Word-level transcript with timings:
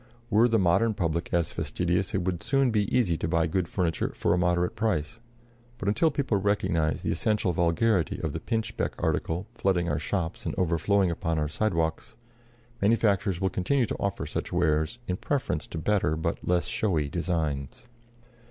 Were 0.31 0.47
the 0.47 0.57
modern 0.57 0.95
public 0.95 1.29
as 1.31 1.51
fastidious, 1.53 2.15
it 2.15 2.23
would 2.23 2.41
soon 2.41 2.71
be 2.71 2.85
easy 2.89 3.17
to 3.17 3.27
buy 3.27 3.45
good 3.45 3.67
furniture 3.67 4.11
for 4.15 4.33
a 4.33 4.37
moderate 4.39 4.75
price; 4.75 5.19
but 5.77 5.87
until 5.87 6.09
people 6.09 6.39
recognize 6.39 7.03
the 7.03 7.11
essential 7.11 7.53
vulgarity 7.53 8.19
of 8.19 8.33
the 8.33 8.39
pinchbeck 8.39 8.95
article 8.97 9.45
flooding 9.53 9.89
our 9.89 9.99
shops 9.99 10.43
and 10.47 10.55
overflowing 10.57 11.11
upon 11.11 11.37
our 11.37 11.47
sidewalks, 11.47 12.15
manufacturers 12.81 13.39
will 13.39 13.51
continue 13.51 13.85
to 13.85 13.97
offer 13.99 14.25
such 14.25 14.51
wares 14.51 14.97
in 15.07 15.17
preference 15.17 15.67
to 15.67 15.77
better 15.77 16.15
but 16.15 16.43
less 16.43 16.65
showy 16.65 17.07
designs. 17.07 17.85